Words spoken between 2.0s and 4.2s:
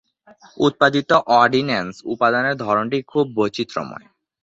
উপাদানের ধরনটি খুব বৈচিত্র্যময়।